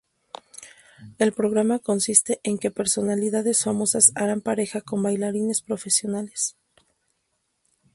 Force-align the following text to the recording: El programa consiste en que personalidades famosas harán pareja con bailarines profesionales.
El 1.19 1.31
programa 1.31 1.77
consiste 1.77 2.39
en 2.41 2.57
que 2.57 2.71
personalidades 2.71 3.63
famosas 3.65 4.11
harán 4.15 4.41
pareja 4.41 4.81
con 4.81 5.03
bailarines 5.03 5.61
profesionales. 5.61 6.57